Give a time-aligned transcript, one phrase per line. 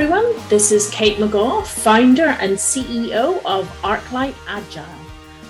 [0.00, 0.34] everyone.
[0.48, 4.86] This is Kate Megaw, founder and CEO of Arclight Agile.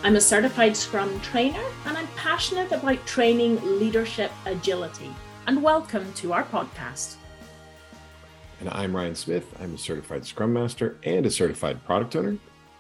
[0.03, 5.09] I'm a certified Scrum trainer and I'm passionate about training leadership agility.
[5.47, 7.15] And welcome to our podcast.
[8.59, 9.55] And I'm Ryan Smith.
[9.61, 12.37] I'm a certified Scrum Master and a certified product owner.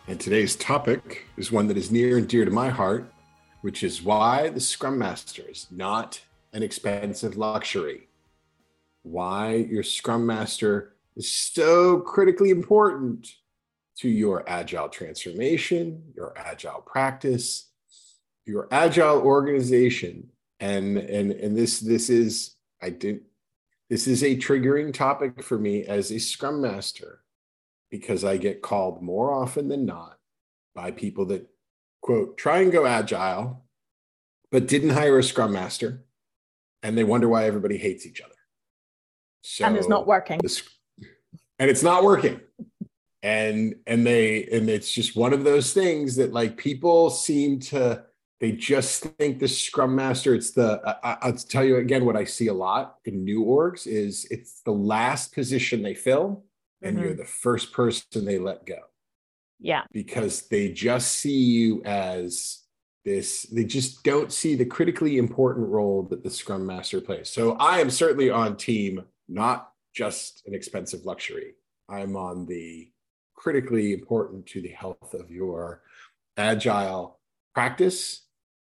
[0.08, 3.12] And today's topic is one that is near and dear to my heart,
[3.60, 6.20] which is why the Scrum Master is not
[6.52, 8.08] an expensive luxury.
[9.04, 13.28] Why your Scrum Master is so critically important
[13.98, 17.70] to your agile transformation, your agile practice,
[18.46, 20.30] your agile organization.
[20.58, 23.20] And and and this this is I did
[23.88, 27.22] this is a triggering topic for me as a scrum master
[27.90, 30.18] because I get called more often than not
[30.74, 31.48] by people that
[32.00, 33.64] quote try and go agile
[34.50, 36.04] but didn't hire a scrum master
[36.82, 38.34] and they wonder why everybody hates each other.
[39.42, 40.38] So and it's not working.
[40.42, 40.62] The,
[41.60, 42.40] and it's not working.
[43.22, 48.02] And and they and it's just one of those things that like people seem to
[48.40, 52.24] they just think the scrum master it's the I, will tell you again what i
[52.24, 56.44] see a lot in new orgs is it's the last position they fill
[56.80, 57.04] and mm-hmm.
[57.04, 58.78] you're the first person they let go.
[59.58, 59.82] Yeah.
[59.92, 62.62] Because they just see you as
[63.04, 67.28] this they just don't see the critically important role that the scrum master plays.
[67.28, 71.54] So i am certainly on team not just an expensive luxury.
[71.88, 72.90] I'm on the
[73.34, 75.82] critically important to the health of your
[76.36, 77.18] agile
[77.54, 78.26] practice,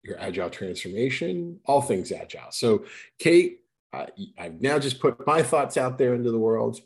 [0.03, 2.51] your agile transformation, all things agile.
[2.51, 2.85] So,
[3.19, 3.61] Kate,
[3.93, 6.79] uh, I've now just put my thoughts out there into the world.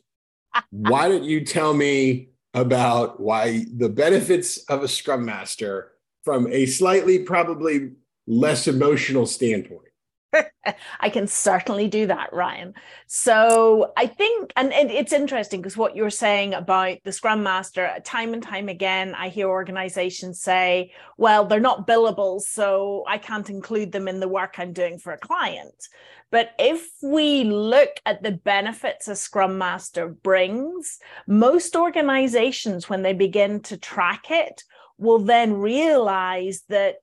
[0.70, 5.92] why don't you tell me about why the benefits of a scrum master
[6.24, 7.92] from a slightly probably
[8.28, 9.91] less emotional standpoint?
[11.00, 12.74] I can certainly do that, Ryan.
[13.08, 18.00] So I think, and, it's interesting because what you're saying about the Scrum Master, uh,
[18.04, 23.50] time and time again, I hear organizations say, well, they're not billable, so I can't
[23.50, 25.88] include them in the work I'm doing for a client.
[26.32, 33.14] But if we look at the benefits a Scrum Master brings, most organizations, when they
[33.14, 34.64] begin to track it,
[34.98, 36.98] will then realize that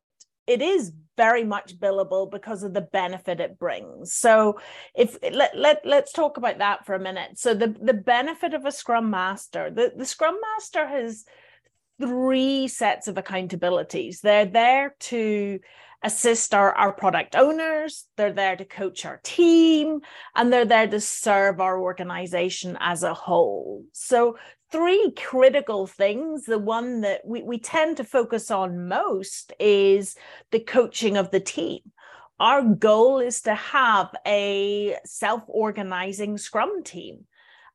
[0.48, 4.14] it is very much billable because of the benefit it brings.
[4.14, 4.58] So
[4.94, 7.38] if let, let let's talk about that for a minute.
[7.38, 11.24] So the the benefit of a scrum master, the, the scrum master has
[12.00, 14.20] three sets of accountabilities.
[14.20, 15.58] They're there to
[16.04, 20.00] assist our, our product owners, they're there to coach our team,
[20.36, 23.82] and they're there to serve our organization as a whole.
[23.92, 24.36] So
[24.70, 26.44] three critical things.
[26.44, 30.16] The one that we, we tend to focus on most is
[30.50, 31.80] the coaching of the team.
[32.40, 37.26] Our goal is to have a self organizing scrum team,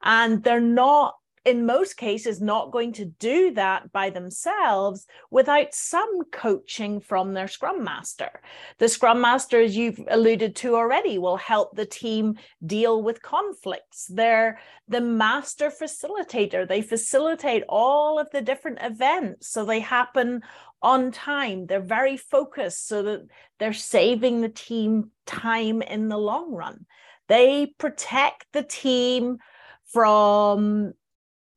[0.02, 1.16] and they're not
[1.46, 7.50] in most cases not going to do that by themselves without some coaching from their
[7.50, 8.42] scrum master.
[8.78, 14.08] The scrum master as you've alluded to already will help the team deal with conflicts.
[14.08, 16.68] They're the master facilitator.
[16.68, 20.44] They facilitate all of the different events so they happen
[20.82, 21.66] on time.
[21.66, 23.28] They're very focused so that
[23.60, 26.86] they're saving the team time in the long run.
[27.28, 29.40] They protect the team
[29.92, 30.94] from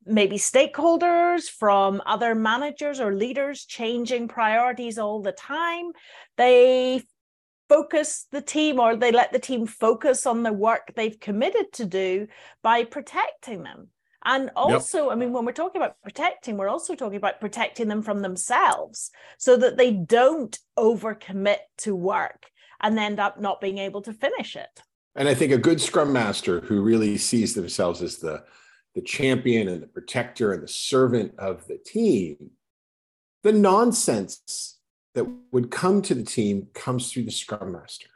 [0.07, 5.91] maybe stakeholders, from other managers or leaders changing priorities all the time.
[6.37, 7.03] They
[7.69, 11.85] focus the team or they let the team focus on the work they've committed to
[11.85, 12.27] do
[12.63, 13.89] by protecting them.
[14.25, 15.11] And also, yep.
[15.13, 19.11] I mean, when we're talking about protecting, we're also talking about protecting them from themselves
[19.37, 22.47] so that they don't overcommit to work
[22.81, 24.81] and end up not being able to finish it.
[25.15, 28.43] And I think a good scrum master who really sees themselves as the
[28.97, 32.49] the champion and the protector and the servant of the team,
[33.43, 34.79] the nonsense
[35.13, 38.09] that would come to the team comes through the scrum master.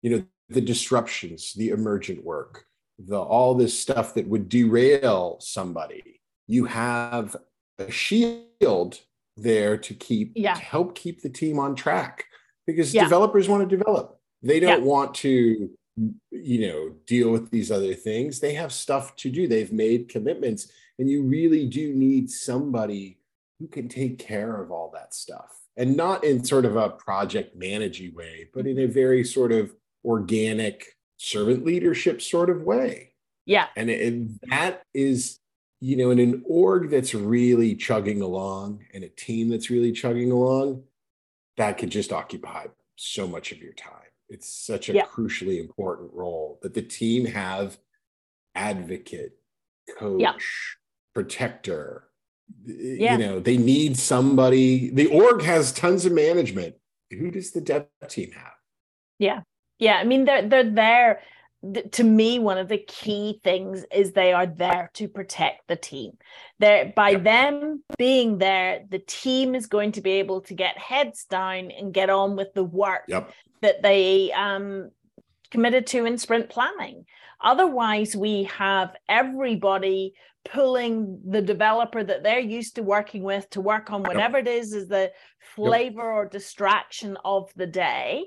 [0.00, 2.64] You know, the disruptions, the emergent work,
[2.98, 6.22] the all this stuff that would derail somebody.
[6.46, 7.36] You have
[7.78, 9.00] a shield
[9.36, 10.54] there to keep yeah.
[10.54, 12.24] to help keep the team on track
[12.66, 13.04] because yeah.
[13.04, 14.18] developers want to develop.
[14.42, 14.86] They don't yeah.
[14.86, 15.68] want to
[16.30, 18.40] you know deal with these other things.
[18.40, 19.48] They have stuff to do.
[19.48, 23.18] They've made commitments and you really do need somebody
[23.58, 27.58] who can take care of all that stuff and not in sort of a project
[27.58, 28.92] managey way but in a mm-hmm.
[28.92, 29.72] very sort of
[30.04, 33.12] organic servant leadership sort of way.
[33.46, 33.66] Yeah.
[33.76, 35.38] And, and that is
[35.80, 40.32] you know in an org that's really chugging along and a team that's really chugging
[40.32, 40.82] along
[41.56, 42.66] that could just occupy
[42.96, 45.04] so much of your time it's such a yeah.
[45.06, 47.78] crucially important role that the team have
[48.54, 49.38] advocate,
[49.98, 50.76] coach,
[51.14, 52.04] protector.
[52.68, 53.12] Eh, yeah.
[53.12, 54.90] You know, they need somebody.
[54.90, 56.74] The org has tons of management.
[57.10, 58.52] Who does the dev team have?
[59.18, 59.40] Yeah.
[59.78, 59.96] Yeah.
[59.96, 61.20] I mean, they're they're there
[61.90, 66.12] to me one of the key things is they are there to protect the team
[66.60, 71.24] there by them being there the team is going to be able to get heads
[71.24, 73.32] down and get on with the work yep.
[73.62, 74.90] That they um,
[75.50, 77.04] committed to in sprint planning.
[77.42, 80.14] Otherwise we have everybody
[80.44, 84.46] pulling the developer that they're used to working with to work on whatever yep.
[84.46, 85.10] it is is the
[85.54, 88.24] flavor or distraction of the day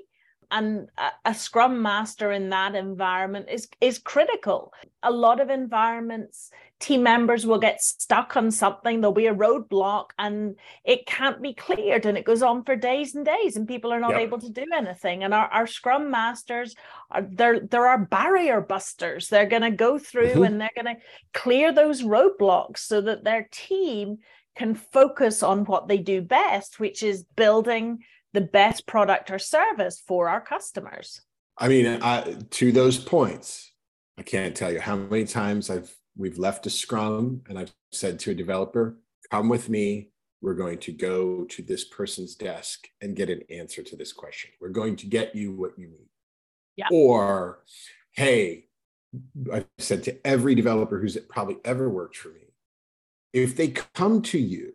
[0.52, 0.88] and
[1.24, 4.72] a, scrum master in that environment is is critical
[5.02, 10.10] a lot of environments team members will get stuck on something there'll be a roadblock
[10.18, 13.92] and it can't be cleared and it goes on for days and days and people
[13.92, 14.20] are not yep.
[14.20, 16.74] able to do anything and our, our scrum masters
[17.10, 20.44] are there there are barrier busters they're going to go through mm-hmm.
[20.44, 21.00] and they're going to
[21.32, 24.18] clear those roadblocks so that their team
[24.54, 27.98] can focus on what they do best which is building
[28.32, 31.20] the best product or service for our customers.
[31.58, 33.72] I mean, I, to those points,
[34.18, 38.18] I can't tell you how many times I've we've left a scrum and I've said
[38.20, 38.98] to a developer,
[39.30, 40.10] "Come with me.
[40.40, 44.50] We're going to go to this person's desk and get an answer to this question.
[44.60, 46.08] We're going to get you what you need."
[46.76, 46.88] Yeah.
[46.90, 47.64] Or,
[48.12, 48.66] hey,
[49.52, 52.54] I've said to every developer who's probably ever worked for me,
[53.32, 54.72] if they come to you,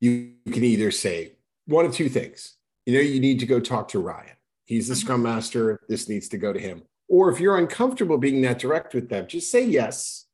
[0.00, 1.32] you can either say,
[1.66, 2.56] one of two things.
[2.86, 4.36] You know, you need to go talk to Ryan.
[4.64, 5.00] He's the mm-hmm.
[5.00, 5.80] scrum master.
[5.88, 6.82] This needs to go to him.
[7.08, 10.26] Or if you're uncomfortable being that direct with them, just say yes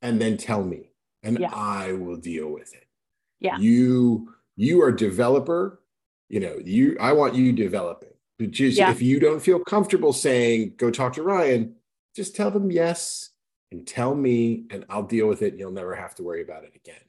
[0.00, 0.92] and then tell me
[1.22, 1.50] and yeah.
[1.52, 2.86] I will deal with it.
[3.40, 3.58] Yeah.
[3.58, 5.82] You you are developer,
[6.28, 8.10] you know, you I want you developing.
[8.38, 8.90] But just yeah.
[8.90, 11.74] if you don't feel comfortable saying go talk to Ryan,
[12.14, 13.30] just tell them yes
[13.72, 16.64] and tell me and I'll deal with it and you'll never have to worry about
[16.64, 17.00] it again.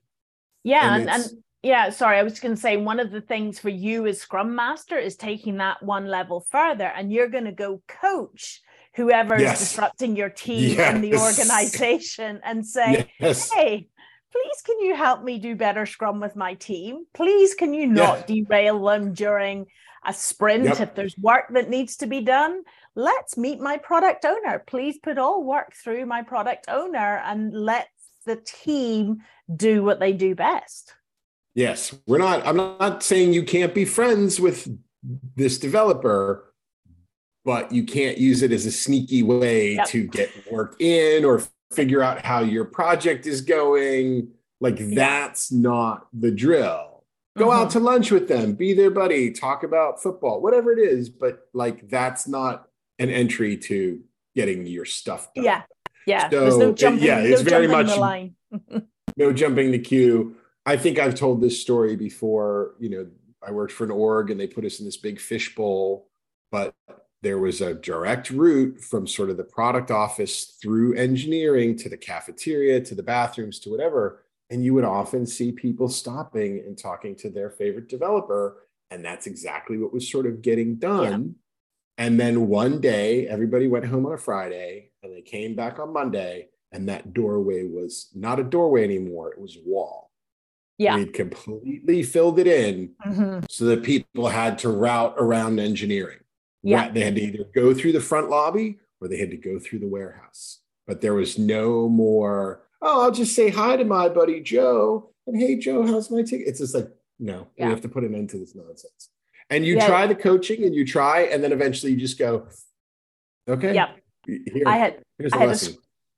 [0.63, 3.59] Yeah, and, and, and yeah, sorry, I was going to say one of the things
[3.59, 7.51] for you as Scrum Master is taking that one level further, and you're going to
[7.51, 8.61] go coach
[8.95, 10.93] whoever is disrupting your team yes.
[10.93, 13.51] and the organization and say, yes.
[13.51, 13.87] hey,
[14.31, 17.05] please can you help me do better Scrum with my team?
[17.13, 19.65] Please can you not derail them during
[20.05, 20.79] a sprint yep.
[20.79, 22.63] if there's work that needs to be done?
[22.95, 24.63] Let's meet my product owner.
[24.65, 27.87] Please put all work through my product owner and let
[28.25, 29.19] the team
[29.53, 30.95] do what they do best.
[31.53, 32.45] Yes, we're not.
[32.45, 34.67] I'm not saying you can't be friends with
[35.35, 36.53] this developer,
[37.43, 39.87] but you can't use it as a sneaky way yep.
[39.87, 44.29] to get work in or figure out how your project is going.
[44.59, 47.03] Like that's not the drill.
[47.37, 47.61] Go mm-hmm.
[47.61, 51.09] out to lunch with them, be their buddy, talk about football, whatever it is.
[51.09, 52.67] But like that's not
[52.99, 54.01] an entry to
[54.35, 55.45] getting your stuff done.
[55.45, 55.63] Yeah,
[56.05, 56.29] yeah.
[56.29, 57.03] So, There's no jumping.
[57.03, 57.87] Yeah, it's no very much
[59.17, 60.35] no jumping the queue.
[60.65, 62.75] I think I've told this story before.
[62.79, 63.07] You know,
[63.45, 66.07] I worked for an org and they put us in this big fishbowl,
[66.51, 66.73] but
[67.23, 71.97] there was a direct route from sort of the product office through engineering to the
[71.97, 74.23] cafeteria to the bathrooms to whatever.
[74.49, 78.67] And you would often see people stopping and talking to their favorite developer.
[78.89, 81.35] And that's exactly what was sort of getting done.
[81.97, 82.05] Yeah.
[82.05, 85.93] And then one day, everybody went home on a Friday and they came back on
[85.93, 90.10] Monday, and that doorway was not a doorway anymore, it was a wall.
[90.81, 90.95] Yeah.
[90.95, 93.45] We'd completely filled it in mm-hmm.
[93.47, 96.17] so that people had to route around engineering.
[96.63, 96.89] Yeah.
[96.89, 99.77] They had to either go through the front lobby or they had to go through
[99.79, 100.61] the warehouse.
[100.87, 105.11] But there was no more, oh, I'll just say hi to my buddy Joe.
[105.27, 106.47] And hey, Joe, how's my ticket?
[106.47, 107.65] It's just like, no, yeah.
[107.65, 109.09] we have to put an end to this nonsense.
[109.51, 109.85] And you yeah.
[109.85, 112.47] try the coaching and you try, and then eventually you just go,
[113.47, 113.75] okay.
[113.75, 113.97] Yep.
[114.25, 115.59] Here, I had, I had a,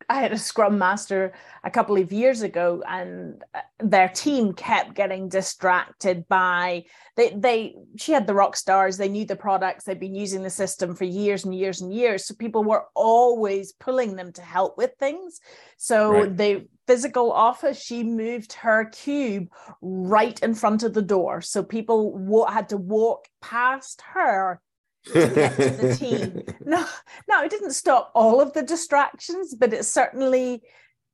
[0.10, 1.34] I had a scrum master
[1.64, 7.76] a couple of years ago, and uh, their team kept getting distracted by they they
[7.98, 11.06] she had the rock stars, they knew the products, they'd been using the system for
[11.06, 12.26] years and years and years.
[12.26, 15.40] So people were always pulling them to help with things.
[15.78, 16.38] So right.
[16.38, 19.48] the physical office, she moved her cube
[19.82, 21.42] right in front of the door.
[21.42, 24.73] So people had to walk past her to get to
[25.06, 26.44] the team.
[26.66, 26.86] No,
[27.28, 30.62] no, it didn't stop all of the distractions, but it certainly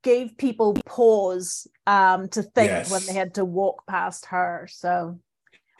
[0.02, 2.90] gave people pause um, to think yes.
[2.90, 4.68] when they had to walk past her.
[4.70, 5.18] So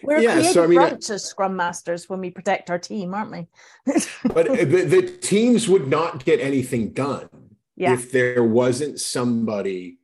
[0.02, 3.14] we're yeah, creative so, I mean, bunch as scrum masters when we protect our team,
[3.14, 3.47] aren't we?
[4.25, 7.29] but the, the, teams would not get anything done
[7.76, 7.93] yeah.
[7.93, 9.99] if there wasn't somebody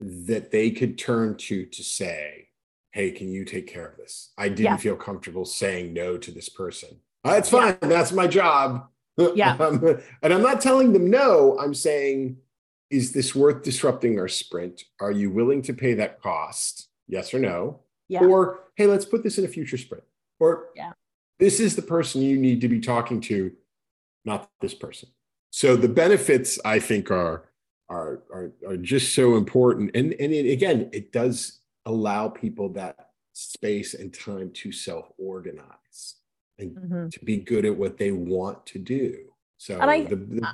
[0.00, 2.48] that they could turn to to say,
[2.90, 4.76] "Hey, can you take care of this?" I didn't yeah.
[4.76, 7.00] feel comfortable saying no to this person.
[7.24, 7.76] That's fine.
[7.82, 7.88] Yeah.
[7.88, 8.88] That's my job.
[9.36, 9.54] Yeah.
[9.60, 11.56] um, and I'm not telling them no.
[11.60, 12.36] I'm saying
[12.90, 14.82] is this worth disrupting our sprint?
[15.00, 16.88] Are you willing to pay that cost?
[17.06, 17.80] Yes or no?
[18.08, 18.24] Yeah.
[18.24, 20.02] Or, hey, let's put this in a future sprint.
[20.40, 20.92] Or, Yeah.
[21.38, 23.52] this is the person you need to be talking to,
[24.24, 25.08] not this person.
[25.50, 27.44] So the benefits, I think, are
[27.88, 29.92] are are, are just so important.
[29.94, 35.83] And and it, again, it does allow people that space and time to self-organize
[36.58, 37.10] and Mhm.
[37.12, 39.32] to be good at what they want to do.
[39.58, 40.48] So I- the, the,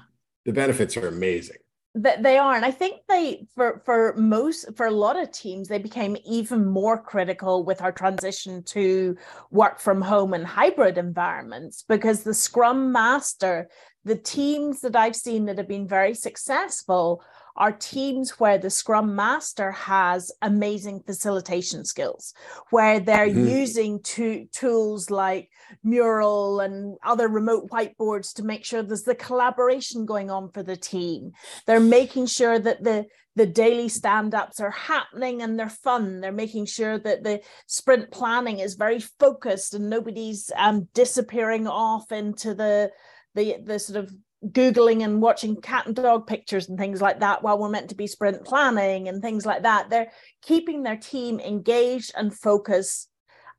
[0.46, 1.56] the benefits are amazing.
[1.96, 5.66] that they are and i think they for for most for a lot of teams
[5.66, 9.16] they became even more critical with our transition to
[9.50, 13.68] work from home and hybrid environments because the scrum master
[14.04, 17.24] the teams that i've seen that have been very successful
[17.56, 22.32] are teams where the scrum master has amazing facilitation skills
[22.70, 23.50] where they're Mhm.
[23.50, 25.50] using to, tools like
[25.82, 30.76] mural and other remote whiteboards to make sure there's the collaboration going on for the
[30.76, 31.32] team
[31.66, 36.66] they're making sure that the the daily stand-ups are happening and they're fun they're making
[36.66, 42.90] sure that the sprint planning is very focused and nobody's um, disappearing off into the
[43.34, 44.12] the the sort of
[44.48, 47.94] googling and watching cat and dog pictures and things like that while we're meant to
[47.94, 53.10] be sprint planning and things like that they're keeping their team engaged and focused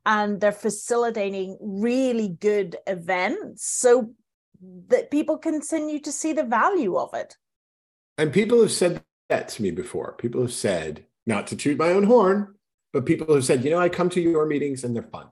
[0.04, 4.12] and they're facilitating really good events so
[4.88, 7.36] that people continue to see the value of it
[8.18, 10.14] And people have said that to me before.
[10.18, 12.54] People have said, not to toot my own horn,
[12.92, 15.28] but people have said, you know, I come to your meetings and they're fun.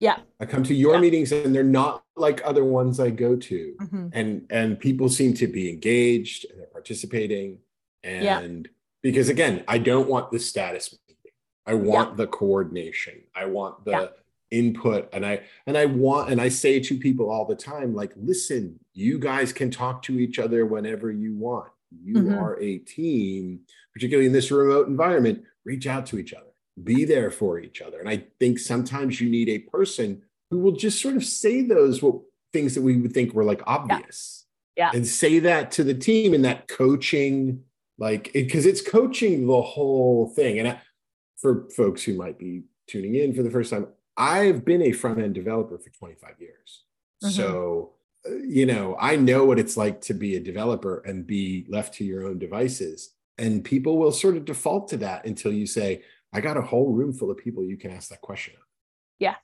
[0.00, 1.00] Yeah I come to your Yeah.
[1.00, 3.74] meetings and they're not like other ones I go to.
[3.80, 4.10] Mhm.
[4.12, 7.58] And and people seem to be engaged and they're participating.
[8.04, 8.70] And Yeah.
[9.02, 11.32] because again, I don't want the status meeting.
[11.66, 13.24] I want the coordination.
[13.34, 14.06] I want the Yeah.
[14.50, 15.08] input.
[15.12, 18.78] And I and I want and I say to people all the time, like, listen,
[18.94, 21.70] you guys can talk to each other whenever you want.
[22.04, 22.38] You Mhm.
[22.40, 23.60] are a team,
[23.92, 25.44] particularly in this remote environment.
[25.64, 26.47] Reach out to each other
[26.84, 27.98] be there for each other.
[27.98, 32.02] And I think sometimes you need a person who will just sort of say those
[32.02, 32.16] what,
[32.52, 34.46] things that we would think were like obvious.
[34.76, 34.90] Yeah.
[34.94, 37.64] And say that to the team and that coaching,
[37.98, 40.60] like, because it's coaching the whole thing.
[40.60, 40.80] And I,
[41.36, 45.20] for folks who might be tuning in for the first time, I've been a front
[45.20, 46.84] end developer for 25 years.
[47.24, 47.30] Mhm.
[47.30, 47.94] So,
[48.28, 51.94] uh, you know, I know what it's like to be a developer and be left
[51.94, 53.14] to your own devices.
[53.36, 56.92] And people will sort of default to that until you say, I got a whole
[56.92, 58.62] room full of people you can ask that question of.
[59.18, 59.36] Yeah.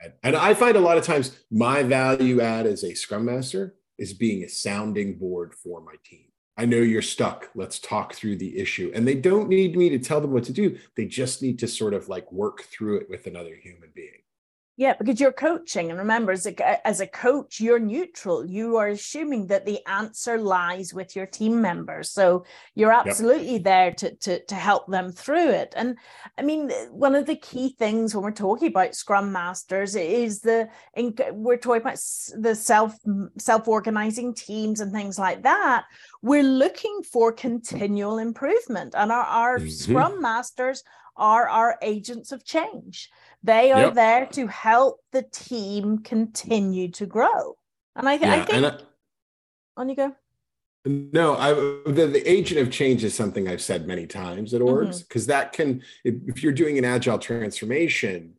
[0.00, 3.74] And, and I find a lot of times my value add as a scrum master
[3.98, 6.26] is being a sounding board for my team.
[6.56, 7.50] I know you're stuck.
[7.54, 8.90] Let's talk through the issue.
[8.94, 10.78] And they don't need me to tell them what to do.
[10.96, 14.22] They just need to sort of like work through it with another human being.
[14.78, 18.46] Yeah, because you're coaching, and remember, as a as a coach, you're neutral.
[18.46, 22.44] You are assuming that the answer lies with your team members, so
[22.76, 25.74] you're absolutely there to to to help them through it.
[25.76, 25.98] And
[26.38, 30.68] I mean, one of the key things when we're talking about Scrum Masters is the
[31.32, 31.98] we're talking about
[32.38, 32.94] the self
[33.36, 35.86] self organizing teams and things like that.
[36.22, 39.72] We're looking for continual improvement, and our our Mhm.
[39.72, 40.84] Scrum Masters
[41.16, 43.10] are our agents of change.
[43.42, 43.94] They are Yep.
[43.94, 47.56] there to help the team continue to grow.
[47.94, 48.78] And I, th- I think, I-
[49.76, 50.14] on you go.
[50.84, 51.52] No, I
[51.90, 54.98] the, the agent of change is something I've said many times at orgs mm-hmm.
[55.08, 58.34] because that can if, if you're doing an agile transformation,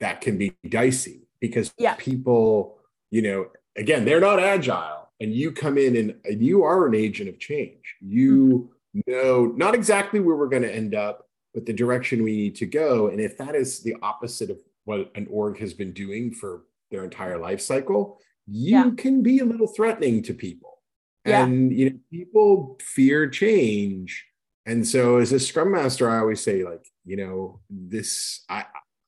[0.00, 1.94] that can be dicey because Yeah.
[1.98, 2.78] people,
[3.10, 6.94] you know, again, they're not agile, and you come in and, and you are an
[6.94, 7.96] agent of change.
[8.00, 9.10] You mm-hmm.
[9.10, 12.66] know not exactly where we're going to end up, but the direction we need to
[12.66, 13.08] go.
[13.08, 17.04] And if that is the opposite of what an org has been doing for their
[17.04, 18.90] entire life cycle, you Yeah.
[18.96, 20.82] can be a little threatening to people
[21.24, 21.44] Yeah.
[21.44, 24.26] and you know people fear change
[24.66, 28.64] and so as a scrum master i always say like you know this i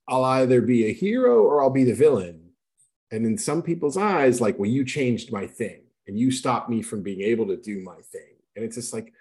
[0.07, 2.51] i'll either be a hero or i'll be the villain
[3.11, 6.81] and in some people's eyes like well you changed my thing and you stopped me
[6.83, 9.13] from being able to do my thing and it's just like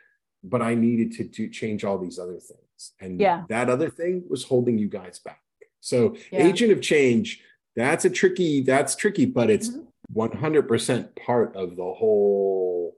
[0.43, 2.62] but i needed to do change all these other things
[2.99, 3.43] and Yeah.
[3.49, 5.41] that other thing was holding you guys back
[5.79, 6.47] so Yeah.
[6.47, 7.41] agent of change
[7.75, 9.87] that's a tricky that's tricky but it's Mhm.
[10.13, 12.97] 100% part of the whole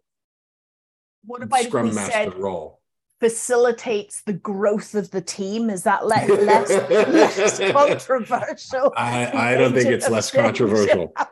[1.25, 2.82] What about if scrum we master said role.
[3.22, 5.70] facilitates the growth of the team?
[5.70, 8.92] Is that le- less, less controversial?
[8.98, 10.44] I, I don't think it's less change.
[10.44, 11.13] controversial.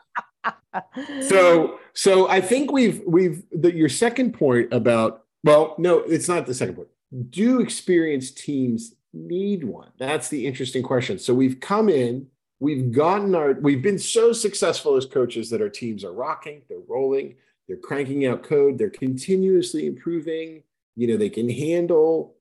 [1.22, 6.46] So so I think we've we've the, your second point about well no it's not
[6.48, 6.88] the second point.
[7.30, 9.92] Do experienced teams need one?
[10.00, 11.20] That's the interesting question.
[11.20, 12.28] So we've come in,
[12.60, 16.80] we've gotten our we've been so successful as coaches that our teams are rocking, they're
[16.88, 17.36] rolling,
[17.68, 20.64] they're cranking out code, they're continuously improving.
[20.96, 22.36] you know, they can handle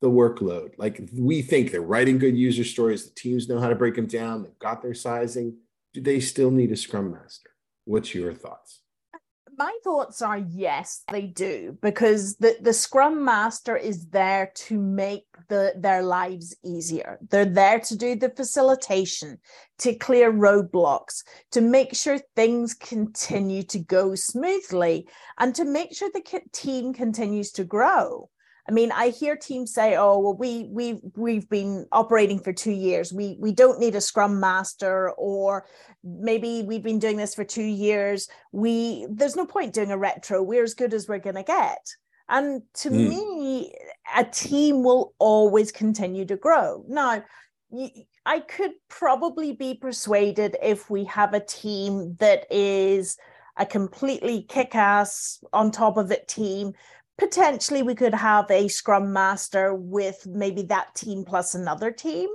[0.00, 0.72] the workload.
[0.76, 4.06] Like we think they're writing good user stories, the teams know how to break them
[4.06, 5.56] down, they've got their sizing.
[5.94, 7.50] Do they still need a scrum master?
[7.84, 8.80] What's your thoughts?
[9.58, 15.26] My thoughts are yes, they do, because the, the Scrum Master is there to make
[15.48, 17.18] the their lives easier.
[17.30, 19.38] They're there to do the facilitation,
[19.78, 25.08] to clear roadblocks, to make sure things continue to go smoothly,
[25.38, 28.30] and to make sure the team continues to grow.
[28.66, 32.72] I mean, I hear teams say, "Oh, well, we we we've been operating for two
[32.72, 33.12] years.
[33.12, 35.66] We we don't need a Scrum Master, or
[36.02, 38.28] maybe we've been doing this for two years.
[38.52, 40.42] We there's no point doing a retro.
[40.42, 41.78] We're as good as we're going to get."
[42.28, 43.08] And to mm.
[43.10, 43.74] me,
[44.16, 46.84] a team will always continue to grow.
[46.88, 47.22] Now,
[48.24, 53.18] I could probably be persuaded if we have a team that is
[53.56, 56.72] a completely kick-ass on top of it team
[57.18, 62.28] potentially we could have a scrum master with maybe that team plus another team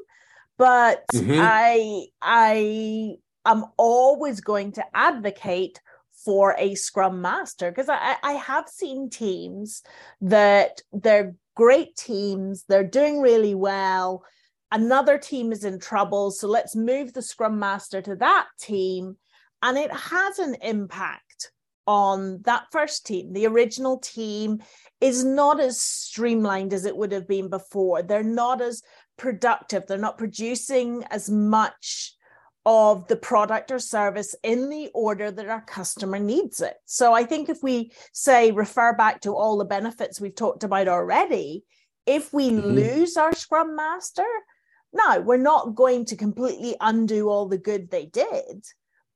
[0.58, 1.38] but mm-hmm.
[1.38, 5.80] i i am always going to advocate
[6.24, 9.82] for a scrum master because I, I have seen teams
[10.22, 14.24] that they're great teams they're doing really well
[14.72, 19.18] another team is in trouble so let's move the scrum master to that team
[19.62, 21.29] and it has an impact
[21.90, 23.34] on that first team.
[23.34, 24.62] The original team
[25.02, 28.04] is not as streamlined as it would have been before.
[28.04, 28.84] They're not as
[29.18, 29.88] productive.
[29.88, 32.14] They're not producing as much
[32.64, 36.76] of the product or service in the order that our customer needs it.
[36.86, 40.88] So I think if we say refer back to all the benefits we've talked about
[40.88, 41.64] already,
[42.06, 42.68] if we mm-hmm.
[42.68, 44.28] lose our scrum master,
[44.94, 48.64] no, we're not going to completely undo all the good they did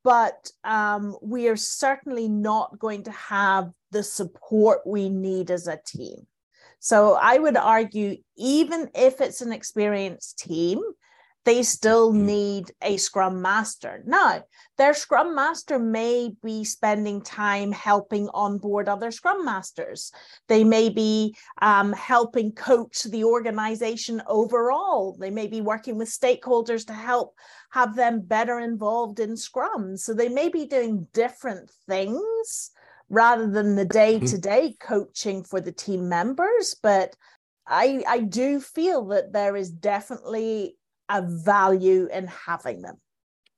[0.04, 5.80] but um, we are certainly not going to have the support we need as a
[5.86, 6.26] team.
[6.78, 10.82] So I would argue, even if it's an experienced team,
[11.44, 12.26] they still mm-hmm.
[12.26, 14.02] need a scrum master.
[14.06, 14.44] Now,
[14.76, 20.10] their scrum master may be spending time helping onboard other scrum masters.
[20.48, 25.16] They may be um, helping coach the organization overall.
[25.18, 27.34] They may be working with stakeholders to help
[27.70, 29.96] have them better involved in scrum.
[29.96, 32.70] So they may be doing different things
[33.10, 36.74] rather than the day to day coaching for the team members.
[36.82, 37.14] But
[37.66, 40.76] I, I do feel that there is definitely
[41.08, 42.96] a value in having them.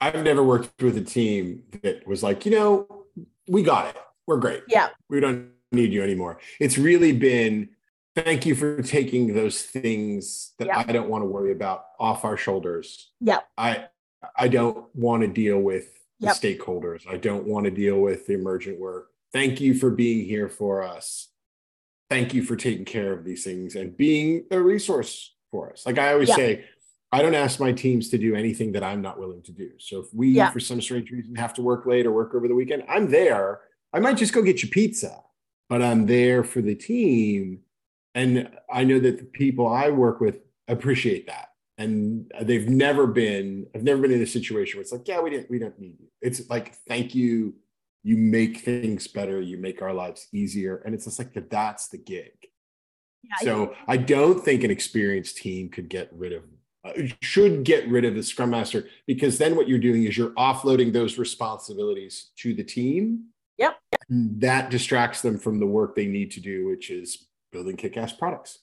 [0.01, 3.07] I've never worked with a team that was like, you know,
[3.49, 4.03] we got it.
[4.27, 4.63] We're great.
[4.69, 4.89] Yeah.
[5.09, 6.39] We don't need you anymore.
[6.61, 7.71] It's really been
[8.15, 12.37] thank you for taking those things that I don't want to worry about off our
[12.37, 13.11] shoulders.
[13.21, 13.41] Yeah.
[13.57, 13.87] I
[14.35, 16.37] I don't want to deal with the yep.
[16.37, 17.07] stakeholders.
[17.09, 19.09] I don't want to deal with the emergent work.
[19.33, 21.29] Thank you for being here for us.
[22.09, 25.85] Thank you for taking care of these things and being a resource for us.
[25.85, 26.37] Like I always yep.
[26.37, 26.65] say,
[27.17, 29.71] I don't ask my teams to do anything that I'm not willing to do.
[29.79, 30.51] So if we, yeah.
[30.51, 33.61] for some strange reason, have to work late or work over the weekend, I'm there.
[33.95, 35.23] I might just go get you pizza,
[35.71, 37.61] but I'm there for the team.
[38.15, 41.53] And I know that the people I work with appreciate that.
[41.79, 45.31] And they've never been, I've never been in a situation where it's like, yeah, we
[45.31, 46.09] didn't, we don't need you.
[46.21, 47.55] It's like, thank you.
[48.03, 49.41] You make things better.
[49.41, 50.83] You make our lives easier.
[50.85, 51.49] And it's just like, that.
[51.49, 52.33] that's the gig.
[53.23, 56.43] Yeah, so I, I don't think an experienced team could get rid of
[56.87, 60.35] Uh, should get rid of the scrum master because then what you're doing is you're
[60.35, 63.25] offloading those responsibilities to the team.
[63.59, 63.77] Yep.
[64.09, 68.59] That distracts them from the work they need to do, which is building kick-ass products.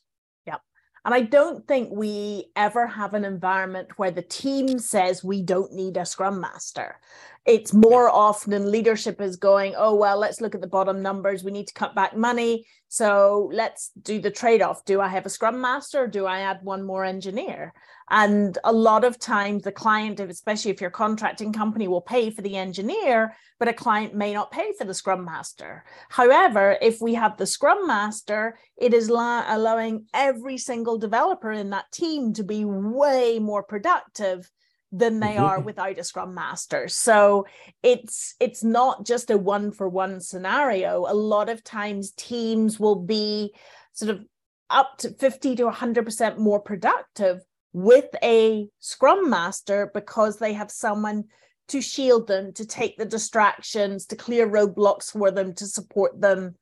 [0.45, 0.61] Yep.
[1.05, 5.73] And I don't think we ever have an environment where the team says we don't
[5.73, 6.99] need a scrum master.
[7.45, 11.43] It's more often leadership is going, oh, well, let's look at the bottom numbers.
[11.43, 12.65] We need to cut back money.
[12.87, 14.85] So let's do the trade off.
[14.85, 17.73] Do I have a scrum master or do I add one more engineer?
[18.09, 22.41] And a lot of times, the client, especially if you're contracting company, will pay for
[22.41, 25.83] the engineer, but a client may not pay for the scrum master.
[26.09, 31.71] However, if we have the scrum master, it is la- allowing every single developer in
[31.71, 34.49] that team to be way more productive
[34.95, 35.65] than they are mm-hmm.
[35.65, 37.45] without a scrum master so
[37.81, 42.95] it's it's not just a one for one scenario a lot of times teams will
[42.95, 43.51] be
[43.93, 44.23] sort of
[44.69, 47.41] up to 50 to 100% more productive
[47.73, 51.25] with a scrum master because they have someone
[51.69, 56.55] to shield them, to take the distractions, to clear roadblocks for them, to support them,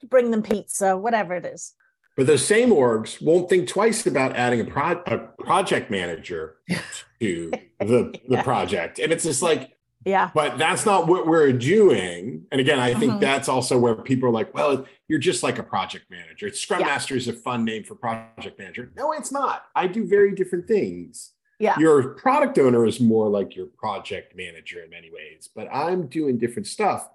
[0.00, 1.74] to bring them pizza, whatever it is.
[2.16, 6.56] But those same orgs won't think twice about adding a, pro- a project manager
[7.20, 8.36] to the, yeah.
[8.38, 8.98] the project.
[8.98, 9.70] And it's just like,
[10.04, 10.30] Yeah.
[10.34, 12.44] But that's not what we're doing.
[12.50, 13.20] And again, I think Mhm.
[13.20, 16.52] that's also where people are like, well, you're just like a project manager.
[16.52, 16.86] Scrum Yeah.
[16.86, 18.90] Master is a fun name for project manager.
[18.96, 19.66] No, it's not.
[19.74, 21.32] I do very different things.
[21.58, 21.78] Yeah.
[21.78, 26.36] Your product owner is more like your project manager in many ways, but I'm doing
[26.36, 27.08] different stuff.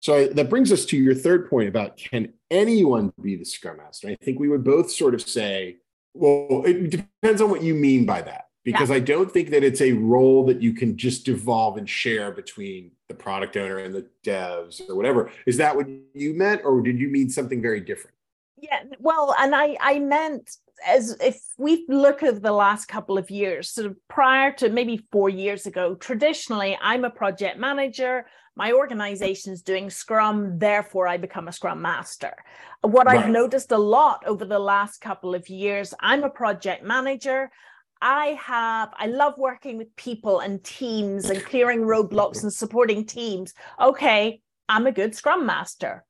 [0.00, 4.08] So that brings us to your third point about can anyone be the Scrum Master?
[4.08, 5.78] I think we would both sort of say,
[6.14, 9.80] well, it depends on what you mean by that because I don't think that it's
[9.80, 14.06] a role that you can just devolve and share between the product owner and the
[14.24, 15.30] devs or whatever.
[15.46, 18.16] Is that what you meant, or did you mean something very different?
[18.56, 23.30] Yeah, well, and I I meant as if we look at the last couple of
[23.30, 28.26] years, sort of prior to maybe four years ago, traditionally I'm a project manager.
[28.54, 32.34] My organization's doing Scrum, therefore I become a Scrum Master.
[32.82, 37.50] What I've noticed a lot over the last couple of years, I'm a project manager.
[38.02, 43.54] I have, I love working with people and teams and clearing roadblocks and supporting teams.
[43.80, 46.04] Okay, I'm a good Scrum Master.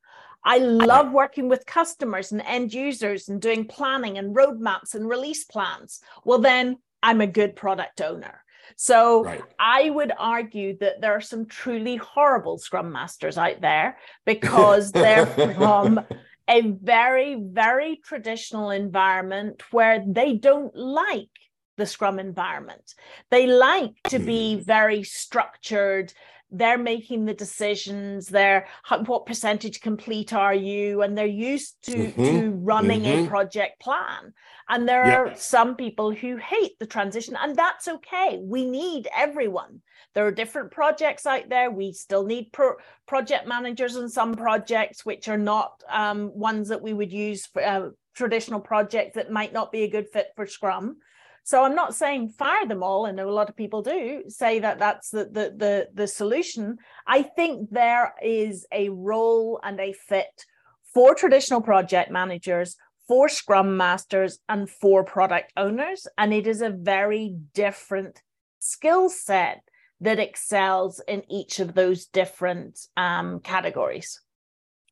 [0.44, 5.44] I love working with customers and end users and doing planning and roadmaps and release
[5.44, 6.00] plans.
[6.24, 8.42] Well, then I'm a good product owner.
[8.76, 9.42] So Right.
[9.58, 15.26] I would argue that there are some truly horrible Scrum Masters out there because they're
[15.26, 16.00] from
[16.48, 21.28] a very, very traditional environment where they don't like
[21.76, 22.94] the Scrum environment.
[23.30, 24.62] They like to be hmm.
[24.62, 26.12] very structured.
[26.52, 28.26] They're making the decisions.
[28.26, 28.66] They're
[29.06, 31.00] what percentage complete are you?
[31.00, 33.28] And they're used to, Mhm, to running a mhm.
[33.28, 34.34] project plan.
[34.68, 35.18] And there Yeah.
[35.20, 38.38] are some people who hate the transition, and that's okay.
[38.42, 39.80] We need everyone.
[40.14, 41.70] There are different projects out there.
[41.70, 46.82] We still need pro- project managers in some projects, which are not um, ones that
[46.82, 50.46] we would use for uh, traditional projects that might not be a good fit for
[50.46, 50.98] Scrum.
[51.44, 53.10] So I'm not saying fire them all.
[53.12, 56.78] Know a lot of people do say that that's the the the, the solution.
[57.06, 60.46] I think there is a role and a fit
[60.94, 62.76] for traditional project managers,
[63.08, 68.22] for Scrum masters, and for product owners, and it is a very different
[68.58, 69.62] skill set
[70.00, 74.20] that excels in each of those different um, categories.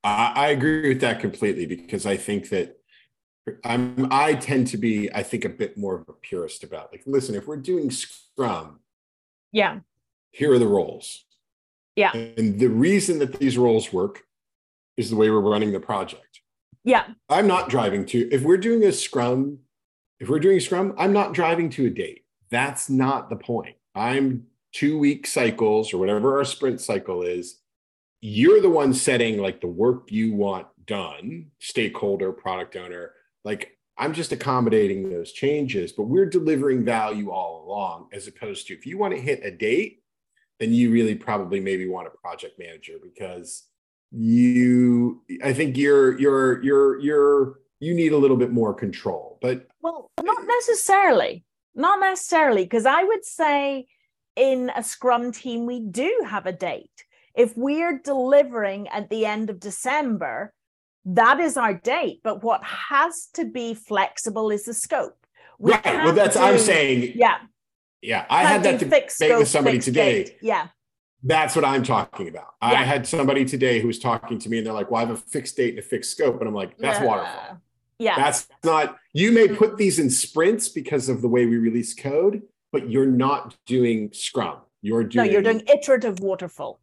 [0.02, 2.79] I, I agree with that completely because I think that
[3.64, 7.02] I'm I tend to be I think a bit more of a purist about like
[7.06, 8.80] listen if we're doing Scrum
[9.52, 9.80] Yeah,
[10.30, 11.24] here are the roles.
[11.96, 12.12] Yeah.
[12.14, 14.22] and the reason that these roles work
[14.96, 16.40] is the way we're running the project.
[16.84, 19.58] Yeah, I'm not driving to if we're doing a Scrum
[20.18, 22.24] if we're doing Scrum I'm not driving to a date.
[22.50, 23.76] That's not the point.
[23.94, 27.58] I'm two week cycles or whatever our sprint cycle is.
[28.20, 33.12] You're the one setting like the work you want done stakeholder product owner
[33.44, 38.74] like i'm just accommodating those changes but we're delivering value all along as opposed to
[38.74, 40.02] if you want to hit a date
[40.58, 43.64] then you really probably maybe want a project manager because
[44.10, 49.66] you i think you're you're you're you're you need a little bit more control but
[49.80, 51.44] Well, not necessarily.
[51.74, 53.86] Not necessarily, because I would say
[54.36, 56.90] in a Scrum team, we do have a date.
[57.34, 60.52] If we're delivering at the end of December,
[61.04, 62.20] that is our date.
[62.22, 65.16] But what has to be flexible is the scope.
[65.58, 67.36] We right well that's i'm saying Yeah.
[68.00, 70.38] yeah i had that debate fixed with somebody today date.
[70.40, 70.68] Yeah.
[71.22, 72.54] That's what I'm talking about.
[72.62, 75.14] I had somebody today who was talking to me and they're like, well, I have
[75.14, 76.38] a fixed date and a fixed scope.
[76.40, 77.04] And I'm like, that's Yeah.
[77.04, 77.60] waterfall.
[77.98, 78.16] Yeah.
[78.16, 79.58] That's not, you may mm.
[79.58, 84.10] put these in sprints because of the way we release code, but you're not doing
[84.14, 84.60] Scrum.
[84.80, 85.26] You're doing.
[85.26, 86.80] no, you're doing iterative waterfall.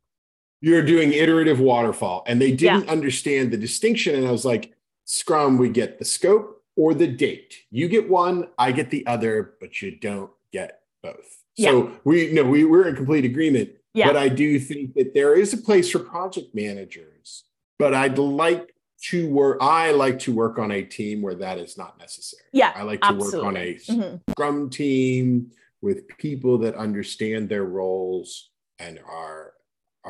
[0.62, 2.24] You're doing iterative waterfall.
[2.28, 4.15] And they didn't understand the distinction.
[4.15, 4.74] And I was like,
[5.06, 7.56] Scrum, we get the scope or the date.
[7.72, 11.43] You get one, I get the other, but you don't get both.
[11.60, 13.72] So we no, we we're in complete agreement.
[13.96, 14.08] Yeah.
[14.08, 17.46] But I do think that there is a place for project managers.
[17.80, 18.76] But I'd like
[19.10, 19.58] to work.
[19.62, 22.43] I like to work on a team where that is not necessary.
[22.52, 23.72] Yeah, I like to work on absolutely.
[23.72, 24.22] a Mhm.
[24.32, 29.54] Scrum team with people that understand their roles and are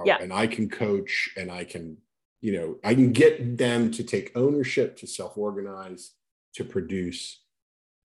[0.06, 0.18] Yeah.
[0.22, 1.98] and I can coach and I can,
[2.42, 6.12] you know, I can get them to take ownership, to self-organize,
[6.56, 7.42] to produce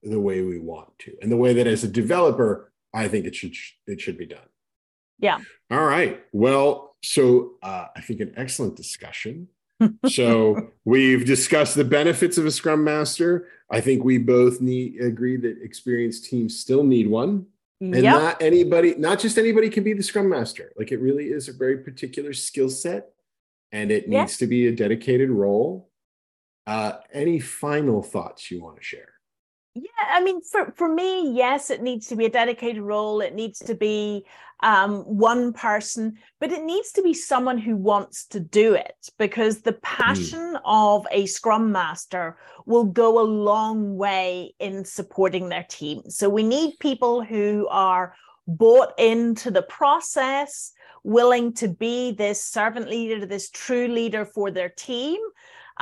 [0.02, 1.16] the way we want to.
[1.22, 3.54] And the way that as a developer, I think it should
[3.86, 4.40] it should be done.
[5.18, 5.38] Yeah.
[5.70, 6.22] All right.
[6.32, 9.48] Well, so uh, I think an excellent discussion.
[10.06, 13.48] so we've discussed the benefits of a scrum master.
[13.70, 17.46] I think we both need agree that experienced teams still need one.
[17.82, 18.04] And Yep.
[18.04, 20.72] not anybody, not just anybody can be the scrum master.
[20.76, 23.10] Like it really is a very particular skill set
[23.72, 24.20] and it Yeah.
[24.20, 25.90] needs to be a dedicated role.
[26.64, 29.14] Uh, any final thoughts you want to share?
[29.74, 33.22] Yeah, I mean, for, for me, yes, it needs to be a dedicated role.
[33.22, 34.26] It needs to be
[34.62, 39.62] um, one person, but it needs to be someone who wants to do it because
[39.62, 39.78] the hmm.
[39.82, 40.60] passion mm.
[40.64, 46.02] of a scrum master will go a long way in supporting their team.
[46.08, 48.14] So we need people who are
[48.46, 54.68] bought into the process, willing to be this servant leader, this true leader for their
[54.68, 55.18] team.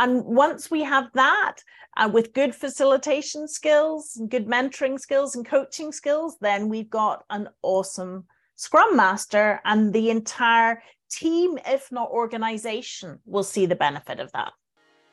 [0.01, 1.57] And once we have that,
[1.95, 7.51] uh, with good facilitation skills, good mentoring skills, and coaching skills, then we've got an
[7.63, 8.25] awesome
[8.57, 14.53] Scrum Master, and the entire team, if not organization, will see the benefit of that.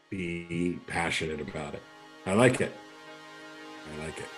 [0.10, 1.82] Be passionate about it.
[2.26, 2.71] I like it.
[3.93, 4.37] I like it.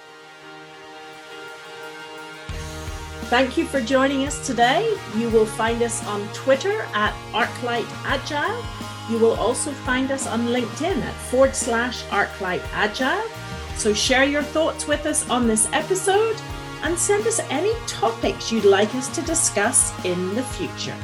[3.30, 4.98] Thank you for joining us today.
[5.16, 8.66] You will find us on Twitter at ArcLight Agile.
[9.08, 13.22] You will also find us on LinkedIn at forward slash ArcLight Agile.
[13.76, 16.42] So share your thoughts with us on this episode
[16.82, 20.98] and send us any topics you'd like us to discuss in the future.